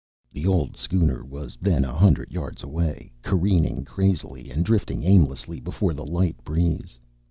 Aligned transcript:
The 0.33 0.47
old 0.47 0.77
schooner 0.77 1.23
was 1.23 1.59
then 1.61 1.85
a 1.85 1.93
hundred 1.93 2.31
yards 2.31 2.63
away, 2.63 3.11
careening 3.21 3.85
crazily, 3.85 4.49
and 4.49 4.65
drifting 4.65 5.03
aimlessly 5.03 5.59
before 5.59 5.93
the 5.93 6.07
light 6.07 6.43
breeze. 6.43 6.97